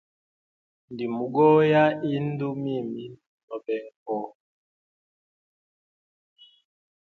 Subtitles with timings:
[0.91, 1.83] Njimugoya
[2.15, 3.05] indu mimi
[3.47, 4.15] nobenga po.